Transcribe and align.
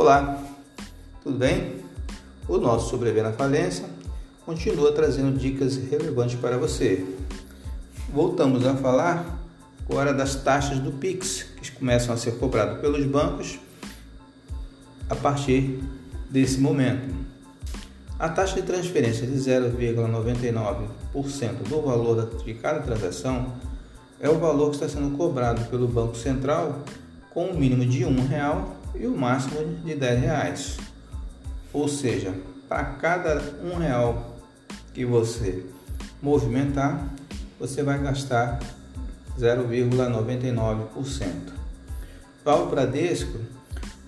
Olá, 0.00 0.42
tudo 1.22 1.36
bem? 1.36 1.74
O 2.48 2.56
nosso 2.56 2.88
Sobreviver 2.88 3.22
na 3.22 3.34
Falência 3.34 3.84
continua 4.46 4.92
trazendo 4.92 5.38
dicas 5.38 5.76
relevantes 5.76 6.40
para 6.40 6.56
você. 6.56 7.06
Voltamos 8.10 8.64
a 8.64 8.74
falar 8.74 9.38
agora 9.86 10.14
das 10.14 10.36
taxas 10.36 10.78
do 10.78 10.90
Pix, 10.92 11.42
que 11.60 11.70
começam 11.72 12.14
a 12.14 12.16
ser 12.16 12.38
cobradas 12.38 12.80
pelos 12.80 13.04
bancos 13.04 13.58
a 15.10 15.14
partir 15.14 15.84
desse 16.30 16.58
momento. 16.58 17.14
A 18.18 18.30
taxa 18.30 18.54
de 18.54 18.62
transferência 18.62 19.26
de 19.26 19.34
0,99% 19.34 20.88
do 21.68 21.82
valor 21.82 22.42
de 22.42 22.54
cada 22.54 22.80
transação 22.80 23.52
é 24.18 24.30
o 24.30 24.38
valor 24.38 24.70
que 24.70 24.76
está 24.76 24.88
sendo 24.88 25.14
cobrado 25.14 25.66
pelo 25.66 25.86
Banco 25.86 26.16
Central 26.16 26.84
com 27.40 27.46
o 27.46 27.50
um 27.52 27.58
mínimo 27.58 27.86
de 27.86 28.04
um 28.04 28.26
real 28.26 28.76
e 28.94 29.06
o 29.06 29.16
máximo 29.16 29.64
de 29.82 29.94
10 29.94 30.20
reais. 30.20 30.76
Ou 31.72 31.88
seja, 31.88 32.34
para 32.68 32.84
cada 32.84 33.42
um 33.64 33.78
real 33.78 34.36
que 34.92 35.06
você 35.06 35.64
movimentar, 36.20 37.02
você 37.58 37.82
vai 37.82 37.98
gastar 37.98 38.60
0,99%. 39.38 41.30
Para 42.44 42.56
o 42.56 42.68
Bradesco, 42.68 43.38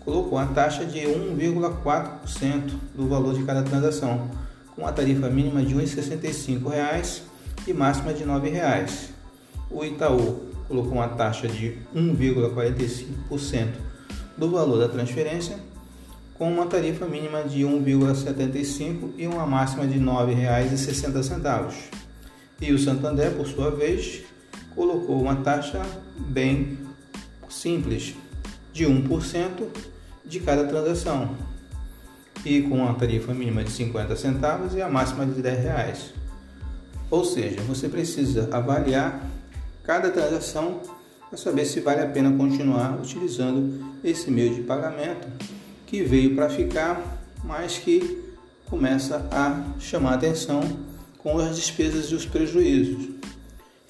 colocou 0.00 0.36
a 0.36 0.44
taxa 0.44 0.84
de 0.84 0.98
1,4% 0.98 2.74
do 2.94 3.08
valor 3.08 3.32
de 3.32 3.44
cada 3.44 3.62
transação, 3.62 4.30
com 4.76 4.86
a 4.86 4.92
tarifa 4.92 5.30
mínima 5.30 5.62
de 5.62 5.72
R$ 5.72 5.82
1,65 5.84 7.22
e 7.66 7.72
máxima 7.72 8.12
de 8.12 8.24
R$ 8.24 8.30
9,00. 8.30 9.21
O 9.72 9.84
Itaú 9.84 10.52
colocou 10.68 10.92
uma 10.92 11.08
taxa 11.08 11.48
de 11.48 11.78
1,45% 11.94 13.68
do 14.36 14.50
valor 14.50 14.78
da 14.78 14.88
transferência, 14.88 15.58
com 16.34 16.52
uma 16.52 16.66
tarifa 16.66 17.06
mínima 17.06 17.42
de 17.44 17.62
1,75 17.62 19.12
e 19.16 19.26
uma 19.26 19.46
máxima 19.46 19.86
de 19.86 19.98
R$ 19.98 20.04
9,60. 20.04 21.72
E 22.60 22.72
o 22.72 22.78
Santander, 22.78 23.32
por 23.32 23.46
sua 23.46 23.70
vez, 23.70 24.22
colocou 24.74 25.20
uma 25.22 25.36
taxa 25.36 25.80
bem 26.18 26.78
simples, 27.48 28.14
de 28.72 28.84
1% 28.84 29.68
de 30.24 30.40
cada 30.40 30.64
transação, 30.64 31.34
e 32.44 32.62
com 32.62 32.76
uma 32.76 32.94
tarifa 32.94 33.32
mínima 33.32 33.64
de 33.64 33.70
50 33.70 34.16
centavos 34.16 34.74
e 34.74 34.82
a 34.82 34.88
máxima 34.88 35.24
de 35.26 35.40
10 35.40 35.62
reais. 35.62 36.14
Ou 37.10 37.24
seja, 37.24 37.60
você 37.62 37.88
precisa 37.88 38.48
avaliar 38.50 39.22
cada 39.82 40.10
transação 40.10 40.80
para 41.28 41.38
saber 41.38 41.64
se 41.64 41.80
vale 41.80 42.00
a 42.00 42.06
pena 42.06 42.30
continuar 42.36 42.98
utilizando 43.00 43.84
esse 44.04 44.30
meio 44.30 44.54
de 44.54 44.62
pagamento 44.62 45.26
que 45.86 46.02
veio 46.02 46.34
para 46.34 46.48
ficar, 46.48 47.22
mas 47.44 47.78
que 47.78 48.22
começa 48.68 49.26
a 49.30 49.64
chamar 49.78 50.14
atenção 50.14 50.62
com 51.18 51.38
as 51.38 51.56
despesas 51.56 52.06
e 52.06 52.14
os 52.14 52.26
prejuízos. 52.26 53.10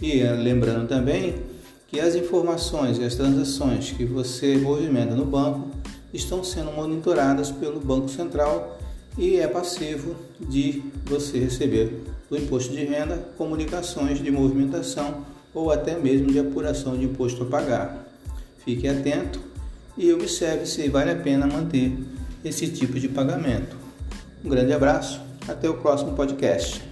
E 0.01 0.23
lembrando 0.23 0.89
também 0.89 1.43
que 1.89 2.01
as 2.01 2.15
informações 2.15 2.99
e 2.99 3.05
as 3.05 3.15
transações 3.15 3.93
que 3.93 4.05
você 4.05 4.57
movimenta 4.57 5.15
no 5.15 5.25
banco 5.25 5.71
estão 6.13 6.43
sendo 6.43 6.73
monitoradas 6.73 7.51
pelo 7.51 7.81
Banco 7.81 8.09
Central 8.09 8.79
e 9.17 9.37
é 9.37 9.47
passivo 9.47 10.17
de 10.41 10.83
você 11.05 11.39
receber 11.39 12.03
do 12.31 12.37
imposto 12.37 12.73
de 12.73 12.85
renda 12.85 13.29
comunicações 13.37 14.23
de 14.23 14.31
movimentação 14.31 15.25
ou 15.55 15.71
até 15.71 15.97
mesmo 15.97 16.33
de 16.33 16.39
apuração 16.39 16.97
de 16.97 17.05
imposto 17.05 17.43
a 17.43 17.47
pagar. 17.47 18.07
Fique 18.65 18.89
atento 18.89 19.41
e 19.97 20.13
observe 20.13 20.67
se 20.67 20.89
vale 20.89 21.11
a 21.11 21.17
pena 21.17 21.47
manter 21.47 21.97
esse 22.45 22.69
tipo 22.69 22.99
de 22.99 23.09
pagamento. 23.09 23.77
Um 24.45 24.49
grande 24.49 24.73
abraço, 24.73 25.21
até 25.47 25.69
o 25.69 25.75
próximo 25.75 26.15
podcast. 26.15 26.92